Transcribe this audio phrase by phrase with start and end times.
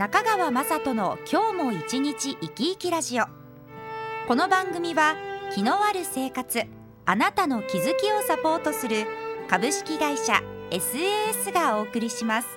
[0.00, 3.24] 中川雅人の今日も一日生き生きラジオ。
[4.26, 5.14] この番組は
[5.54, 6.62] 気のある生活
[7.04, 9.04] あなたの気づきをサポートする
[9.46, 12.48] 株式会社 SAS がお送りします。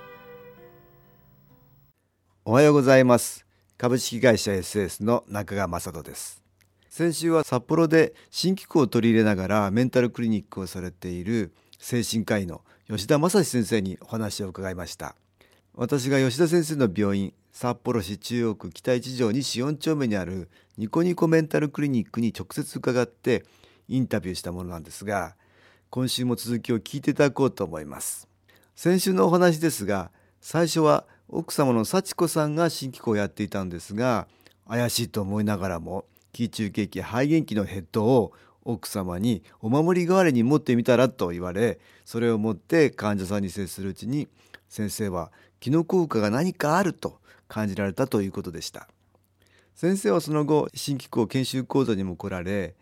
[2.45, 3.45] おはようございます。
[3.77, 6.41] 株式会社 SAS の中川雅人です。
[6.87, 15.17] 先週は札幌で新機構を取り入れながらメンタルクリニックをされている精神科医の吉田正史先生にお話を伺いました。
[15.75, 23.45] 私が吉田先生の病院札幌市中央区北一条西4丁目にあるニコニコメンタルクリニックに直接伺って
[23.87, 25.35] インタビューしたものなんですが
[25.91, 28.27] 今週も続きを聞いていただこうと思います。
[28.75, 30.09] 先週のお話ですが
[30.41, 34.27] 最初は奥様の幸子さんが新機構をやっていたんですが
[34.67, 44.27] 怪しいと思いながらも気中景気肺元気のヘッドを奥様にお守り代わりに持ってみたらと言われそれを持って患者さんに接するうちに
[44.69, 47.19] 先生は気の効果が何かあると
[47.53, 48.87] 感じられたということでした。
[49.75, 52.73] 先生はその後新機構研修講座にも来られ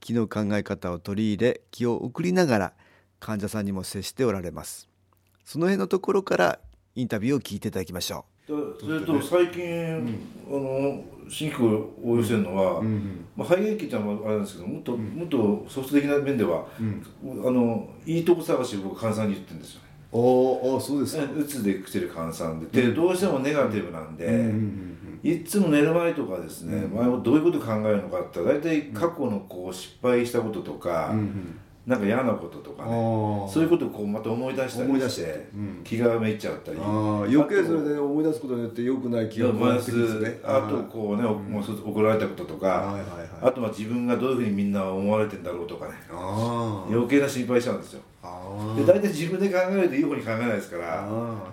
[0.00, 2.72] 気の考え方を取り入れ気を送りながら
[3.20, 4.88] 患者さんにも接しておられます。
[5.44, 6.58] その辺のところから
[6.94, 8.76] インタビューを聞いていただきましょう。
[8.80, 21.24] それと最近、うん、あの新機構を応用してるのは、うん、まあ、肺元気ってのはあれなんですけどもっと、うん、もっとソフト的な面では、あのいいとこ探しを僕患者さんに言ってるんですよねおおそうですか。
[21.36, 22.82] うつで来てる患者さんで。
[22.82, 31.12] でどうしてもネガティブなんで、いつも寝る前とかですね、前もどういうこと考えるのかって大体過去のこう失敗したこととか、
[31.86, 32.90] なんか嫌なこととかね
[33.46, 36.78] そういうことをこうまた思い出したりして、うん、気がめいっちゃったり。
[36.78, 45.92] 余計それで思い出すことによってよくない気が回す、ね、あとこうね、うん、もう怒られたこととか、はいはいはい、あとは自分がどういうふうにみんな思われてんだろうとかね。
[46.88, 48.00] 余計な心配しちゃうんですよ
[48.76, 51.08] で大体自分で考えるといい方に考えないですから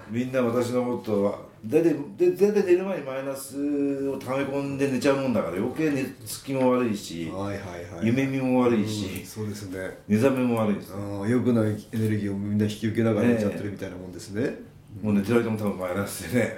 [0.09, 10.00] みんな私のことは大体で大体寝る前にマイナスを溜め込んで寝ちゃうもんだから余計寝つきも悪いし、はいはいはい、夢見も悪いし、うん、そうですね。
[10.08, 10.94] 寝覚めも悪いです。
[10.96, 14.56] あよくないエネルギーをみんな引き受けながら寝ちゃってるみたいなもんですね、ね
[15.04, 16.56] もう寝てる間も多分マイナスでね。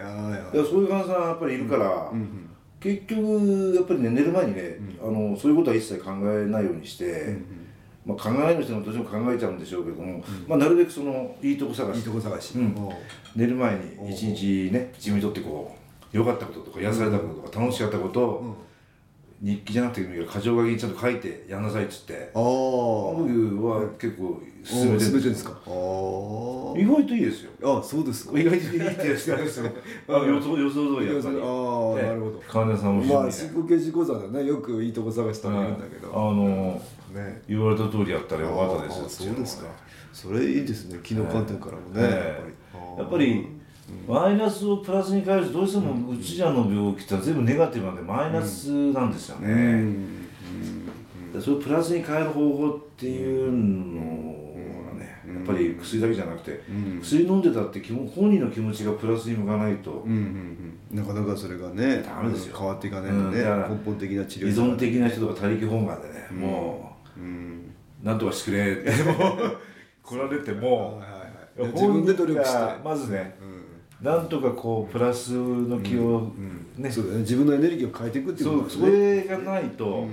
[0.53, 7.62] そういう患者さんやっぱりいるから、うんうん、結局やっぱりね寝る前にね、あのそういうことは一切考えないようにして、うんうん
[8.05, 11.97] まあ、考える人もどうしても考えちゃうんでしょうけども、うん、まあ、なるべくそのいいとこ探し。
[11.97, 12.61] いいとこ探し、う。
[12.61, 12.75] ん、
[13.35, 15.73] 寝る前に一日ね自分にとってこ
[16.13, 18.55] う良かったこととか癒されたこととか楽しかったことを、
[19.41, 25.51] 日記じゃなくてもいいから箇条書きにちゃんと書いてやんなさいっつってああ僕は結構進めてるんですか？
[25.65, 27.51] あ意外といいですよ。
[27.61, 28.39] あそうですか。
[28.39, 29.69] 意外といいってやつですよ。
[30.07, 31.35] あ予想予想通りやっぱり。
[31.35, 32.41] ああなるほど。
[32.47, 34.45] 患者さんもまあ自己刑事講座だね。
[34.45, 36.09] よくいいとこ探したらいるんだけど。
[36.13, 36.81] あの
[37.13, 37.41] ね。
[37.47, 39.67] 言われた通りやったらよかったですそうですか。
[40.11, 40.99] それいいですね。
[41.03, 42.01] 気の観点からもね
[42.97, 43.47] やっぱり。
[44.07, 49.93] マイナスをプラスに変えるとどうしてもうちらの病気って全部ネガティブなんでマイナスなんですよね、
[51.37, 53.99] それをプラスに変える方法っていうの
[54.87, 56.61] はねやっぱり薬だけじゃなくて、
[57.01, 60.07] 薬飲んでたって本人の気持ちがプラスに向かないと、
[60.89, 62.55] なかなかそれがねダメですよ。
[62.57, 66.92] 変わっていかないとね、根本的な治療依存的な人とか他力本願でね、もう、
[68.03, 68.91] なんとかしてくれって
[70.03, 71.01] 来られても、
[71.57, 72.83] 自分で努力して。
[72.83, 73.35] まずね、
[74.01, 76.31] なんとかこうプラスの気を
[76.77, 77.19] ね,、そうだね。
[77.19, 80.05] 自分のエネルギーを変えていくっていうことそれがないと、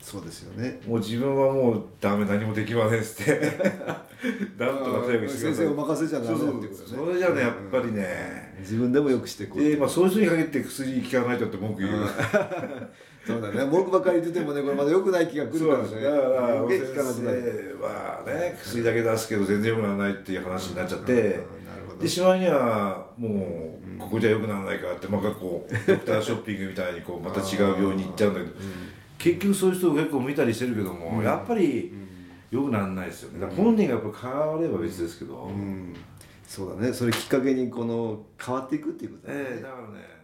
[0.00, 0.80] そうですよね。
[0.86, 3.40] もう自分はもうダメ何もできませんっつって。
[4.58, 6.68] なんとかとにかく先生お任せじゃダメってことね。
[6.74, 12.06] それじゃねやっぱりね、自分でもよくしてこうえまあそういう人に限って薬効かないとって文句言う
[13.30, 13.64] そうだね。
[13.64, 15.84] 文句ばっかり言っててもねこれまだよくない気がくるからね。
[15.84, 18.58] だから先生はね。
[18.62, 21.40] 薬だけ出すけど全然よくならないっていう話になっちゃって、
[22.00, 28.52] でしまいにはもうここじゃよくならないかってまたこうドクターショッピングみたいにこうまた違う病院に行っちゃうんだけど
[29.18, 31.92] 結局そういう人を結構見たりしてるけどもやっぱり
[32.50, 33.40] よくならないですよね。
[33.40, 35.50] だから本人がやっぱ変われば別ですけど、
[36.46, 36.92] そうだね。
[36.92, 40.19] それきっかけにこの変わっていくっていうことだね、えー、だからね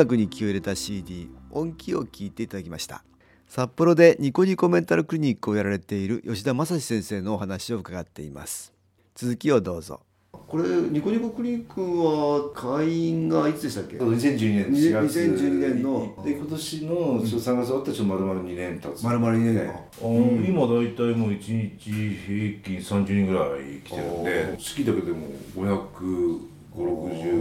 [0.00, 3.04] 楽に気を入れた CD 音気を聞いていただきました。
[3.46, 8.72] 札幌でニコニコメンタルクリニックをやられている吉田正史先生のお話を伺っています。
[9.14, 10.00] 続きをどうぞ。
[10.32, 16.14] これニコニコクリニックは会員がいつでしたっけ？2012年4月2012年の。
[16.24, 19.04] で今年の3月終わってちょっと丸々2年経つ。
[19.04, 19.54] 丸々2年。
[19.54, 21.40] ね、うん、今大体もう1
[21.78, 24.54] 日平均30人ぐらい来てるんで。
[24.56, 27.39] 好きだけでも500 560そう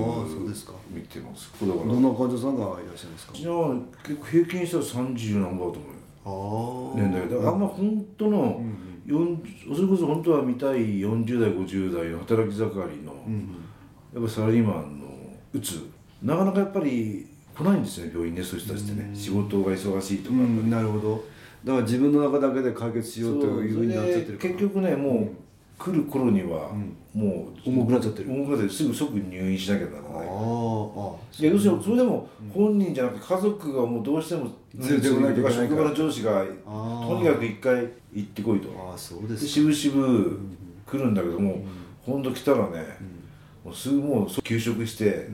[0.59, 0.73] ですか？
[0.89, 1.51] 見てます。
[1.61, 3.33] だからどんな患者さんがいらっしゃるんですか？
[3.33, 3.53] じゃあ
[4.03, 7.09] 結構平均したら30何ぼだと思うよ。
[7.09, 7.29] 年代。
[7.29, 8.75] だからあんま本当の、うん
[9.09, 13.55] それこそ本当は見たい40代50代の働き盛りの、うん、
[14.13, 15.07] やっぱサラリーマンの
[15.51, 15.89] うつ
[16.21, 17.25] なかなかやっぱり
[17.57, 21.25] 来ないんですね病院ねそういう人たちってね、仕事が忙しいとか、なるほど。
[21.65, 25.29] だから自分の中だけで解決しようというふうになっちゃってる結局ねもう、
[25.79, 26.71] 来る頃には
[27.13, 28.31] もう重くなっちゃってる。
[28.31, 30.11] 重くなってすぐ即入院しなきゃならない。
[30.11, 30.25] ああ
[31.39, 38.69] いや要するにそれでも本人じゃなくて家族がもうどうしても連れてこないけない職場の上司がとにかく一回行ってこいと。
[38.93, 40.39] あそうですしぶしぶ
[40.85, 41.63] 来るんだけども、
[42.05, 42.97] 本当来たらね、
[43.63, 45.29] もうすぐもう休職して、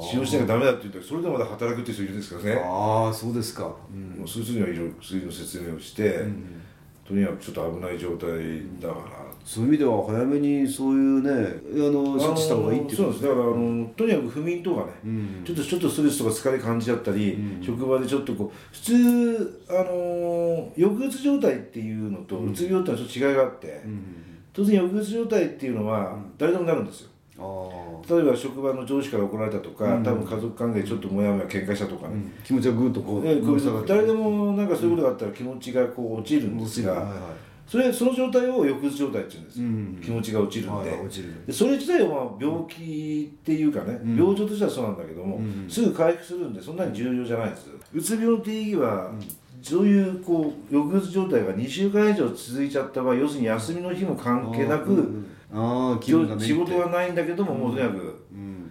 [0.00, 2.60] 使用しなきゃダメだって言ったらそれでまだ働くっていう人いるんですからね。
[2.64, 3.76] ああそうですか、も
[4.24, 6.24] うそういう人にはいろいろ薬の説明をして、
[7.06, 8.28] とにかくちょっと危ない状態
[8.80, 11.30] だから、そういう意味では早めにそういうね
[11.74, 13.22] あの処置した方がいいっていうそうです。
[13.24, 24.04] だからあのとにかく不眠とかね、うん、ちょっとちょっとストレスとか疲れ感じちゃったり、うん、職場でちょっとこう普通あの抑うつ状態っていうのとうつ病ってのはちょっと違いがあって、うん、
[24.52, 27.08] 当然抑うつ状態っていうのは誰でもなるんですよ、
[28.08, 33.34] 例えば職場の上司から怒られたとか、うん、多分家族関係ちょっともやもや喧嘩したとかね、うん、気持ちがぐっとこう、ね、
[33.86, 37.12] 誰でもなんかそういうことがあったら気持ちがこう落ちるんですが、はいはい
[37.72, 40.90] それその状態を抑うつ状態っていうんです、うん、気持ちが落ちるんで。
[40.90, 41.08] はい、
[41.46, 47.70] でそれ自体はまあ病気っていうかね、うん、病状としてはそうなんだけども、うん、すぐ回復するんでそんなに重要じゃないです。
[47.94, 49.10] うつ病の定義は、
[49.62, 56.12] そういうこう抑うつ状態が2週間以上続いちゃった場合要するに休みの日も関係なく、あ仕
[56.52, 58.22] 事がないんだけども、もうとにかく、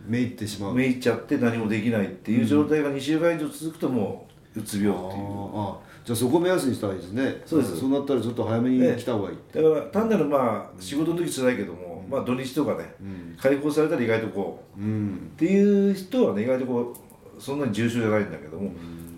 [0.05, 0.75] めいってしまう。
[0.75, 5.31] めいっちゃって何もできないっていう状態が2週間以上続くともううつ病っていう。
[6.03, 7.41] じゃあそこ目安にしたらいいですね。
[7.45, 7.79] そうです。
[7.79, 8.79] そうなったらちょっと早めに。
[8.95, 12.93] 来た方がいい、だから単なるまあ仕事の時つらいけども、まあ土日とかね、
[13.39, 14.83] 解放されたら意外とこう、っ
[15.37, 16.93] ていう人はね意外とこ
[17.37, 18.71] うそんなに重症じゃないんだけども、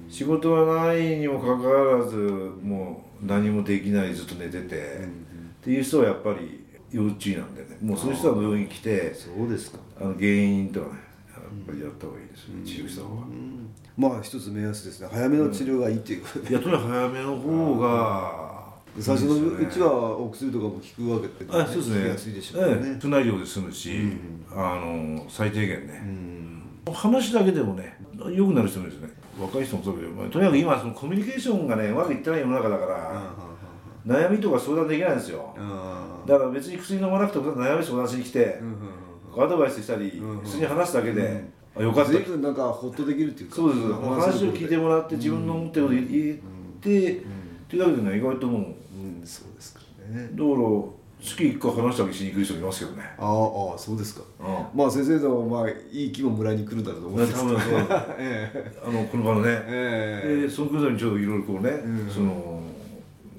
[0.10, 7.78] 仕事はないにもかかわらずもう何もできないずっと寝てて、っていう人はやっぱり要注意なんでね。
[7.82, 9.80] もうそういう人は病院来てそうですか。
[10.00, 11.00] あの原因とかね
[11.66, 13.22] ぱりやった方がいいですよ、治療した方が。
[13.98, 15.08] まあ一つ目安ですね。
[15.12, 18.64] 早めの治療がいいっていうことで、いやとにかく早めの方が
[19.00, 22.10] 最初のうちはお薬とかも効くわけって、ね、あそうですね。
[22.10, 22.98] 安いでしょうね。
[23.02, 23.92] 不内量で済むし、
[24.52, 26.04] あの最低限ね、
[26.92, 27.98] 話だけでもね
[28.32, 29.18] 良くなる人もいるんですね。
[29.40, 33.34] 若い人もそうだけど、まあ、とにかく今そのコミュニケーションがねうまくいってない世の中だから、
[34.06, 35.56] 悩みとか相談できないんですよ、
[36.28, 38.62] だから別に薬飲まなくても悩み相談しに来て、
[39.38, 41.44] アドバイスしたり、薬に話すだけで、
[41.76, 42.12] あよかった。
[42.12, 43.56] 随分なんかホッとできるっていうか。
[43.56, 46.08] そうです話を聞いてもらって自分の思ってること言っ
[46.82, 47.22] て、っ
[47.70, 48.64] ていうだけでね意外ともう、う
[49.24, 49.26] ん。
[49.26, 50.30] そうですかね。
[50.32, 53.04] だから月1回話したりしに来る人いますけどね。
[53.18, 54.24] ああそうですか、
[54.76, 57.58] まあ先生のまあいい気分もらいに来るんだと思うんですけど、
[58.20, 60.50] えあのこの場のね、ええ。
[60.50, 61.82] そのくらいにちょうどいろいろこうね、
[62.14, 62.62] その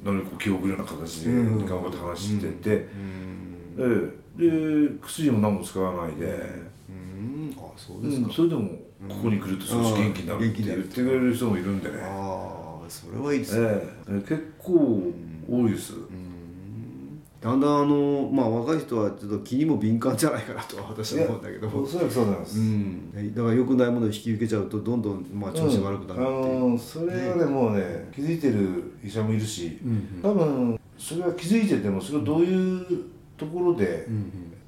[0.03, 2.89] 何か気を送るような形で頑張って話してて、
[3.78, 4.25] ええ。
[4.37, 6.26] で薬も何も使わないで、
[7.76, 8.69] そうですか、それでも
[9.09, 11.99] ここに来ると少し元気になるって言ってくれる人もいるんでね。
[12.02, 13.69] ああそれはいいですね、
[14.09, 15.12] えー、結構
[15.49, 15.95] 多いです、
[17.40, 21.69] だんだんあのまあ若い人はちょっと気にも敏感じゃないかなと私は思うんだけど。
[21.69, 34.07] おそらくそうなんです、うん、だから良くないものを引き受けちゃうとどんどんまあ調子悪くなるっていう、うん、あのそれはねもうね気づいてる医者もいるし、うんうん、多分それは気づいててもそれをどういうところで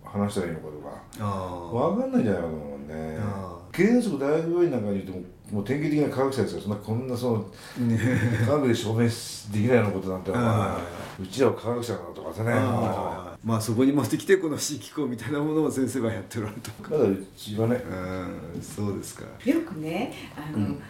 [0.04, 0.86] 話したらいいのかとか。
[1.72, 3.18] 分かんないんじゃないかと思うね
[3.72, 5.20] 原則大学病院なんかにいても
[5.52, 6.60] もう典型的な科学者ですよ。
[6.60, 7.44] そんなこんなその
[8.44, 10.78] 科学で証明できないようなことなんて、まあ、
[11.20, 12.50] うちらは科学者だとかね
[13.44, 16.90] まあそこに持ってきてこの新機構みたいなものを先生がやってるとか。
[16.90, 17.76] だうちはね。
[17.76, 19.24] うんそうですか。
[19.44, 20.82] よくねあの、うん、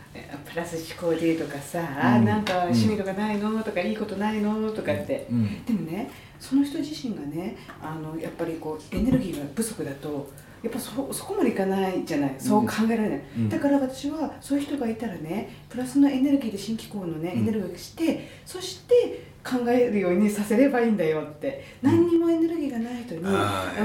[0.44, 1.80] プラス思考でとかさ、
[2.18, 4.70] うん、なんか趣味とかないの、とかいいことないの？
[4.72, 6.10] とかって、うん、でもね
[6.40, 10.30] その人自身がねあのやっぱりこうエネルギーが不足だと
[10.62, 12.34] やっぱそそこまでいかないじゃない。
[12.38, 21.64] そう考えられない、うん、だから私はそういう人がいたらねプラスのエネルギーで新機構のね、エネルギーをしてそして考えるようにさせればいいんだよって。
[21.82, 23.24] 何にもエネルギーがない人に、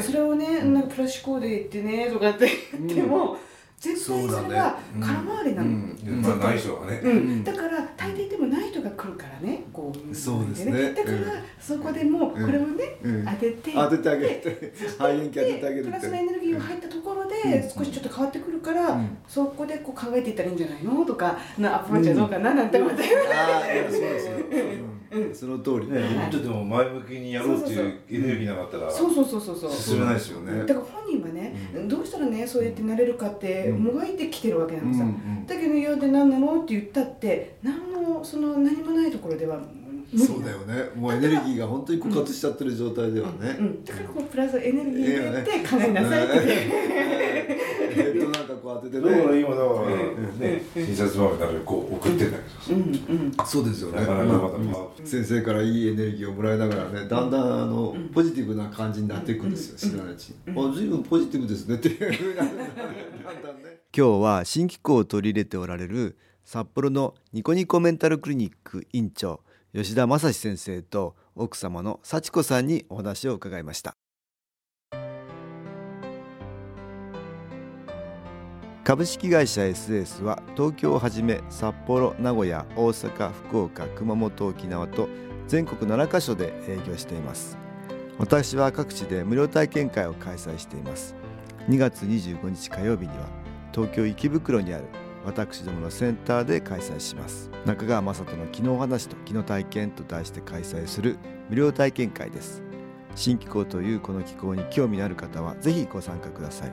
[0.02, 2.50] それをね、なんかプラス思考で言ってねとかって
[2.80, 3.38] 言っても、
[3.82, 6.22] 絶対それは空回りなの、うん。
[6.22, 9.64] まあ、ない人はね、うん、だから大抵でもない人が来るからね。
[9.74, 10.94] こうそうですね。
[10.94, 11.18] だから
[11.60, 21.04] そこでもこれをね、当てて当ててあげて 肺炎気当ててあげるプラスのエネルギーが入ったところで少しちょっと変わってくるから、そこでこう考えていったらいいんじゃないの？
[21.04, 23.06] とかのアプローチはどうかななんて思って、あ
[23.58, 24.30] あそうです
[25.20, 26.00] よ、その通りね。
[26.00, 29.72] もっとでも前向きにやろうっていうエネルギーなかったらそうそうそうそうそう。
[29.72, 30.66] 進めないですよね。
[30.66, 31.56] だから本人はね、
[31.88, 35.06] どうしたらねそうやってなれるかってもがいてきてるわけなのさ、
[35.48, 39.60] だけど「いやで何なの?」って言ったって何もその何もないところでは
[40.18, 40.90] そうだよね。
[40.96, 46.38] もうエネルギーが本当に枯渇しちゃってる状態ではね、うんうん、だからこうプラスエネルギーでやって考えなさいって、
[47.96, 49.10] えっとなんかこう当ててね。
[49.10, 49.96] だから今だから
[50.38, 53.32] ね診察場からこう送ってんだけどうんうん。
[53.46, 54.06] そうですよね。
[55.06, 60.36] 先生からいいエネルギーをもらいながらねだんだんあのポジティブな感じになっていくんですよ知らないうちに。
[60.50, 63.80] あ随分ポジティブですねっていうふうにだんだんね。
[63.96, 69.42] 今日は新機構を取り入れておられる札幌のニコニコメンタルクリニック院長
[69.74, 73.96] 吉田正史先生と奥様の幸子さんにお話を伺いました。
[78.84, 85.08] 株式会社 SS は東京をはじめ札幌名古屋大阪福岡熊本沖縄と
[85.48, 87.58] 全国7カ所で営業しています。
[88.18, 91.16] 私は各地で無料体験会を開催しています。
[91.70, 93.28] 2月25日火曜日には
[93.72, 94.86] 東京池袋にある
[95.26, 97.50] 私どものセンターで開催します。
[97.66, 101.18] 中川雅人の「昨日話と昨日体験」と題して開催する
[101.50, 102.64] 無料体験会です。
[103.16, 106.72] 新気候というこの気候に興味のある方はぜひご参加ください。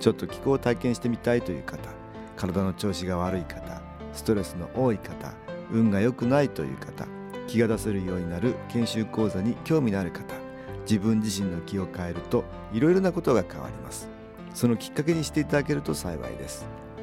[0.00, 1.78] ちょっと気候を体験してみたいという方
[2.36, 3.80] 体の調子が悪い方
[4.12, 5.32] ストレスの多い方
[5.70, 7.06] 運が良くないという方
[7.46, 10.34] 気が出せるようになる研修講座に興味のある方
[10.82, 14.08] 自分自身の気を変えるといろいろなことが変わります。
[14.54, 16.66] そのきっかけにしていただけると幸いです。